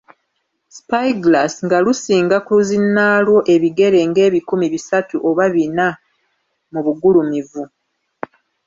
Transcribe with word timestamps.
Spy-glass 0.75 1.53
nga 1.65 1.77
lusinga 1.85 2.37
ku 2.47 2.53
zinnaalwo 2.67 3.37
ebigere 3.53 3.99
ng'ebikumi 4.09 4.67
bisatu 4.73 5.15
oba 5.29 5.45
bina 5.55 5.87
mu 6.71 6.79
bugulumivu. 6.85 7.63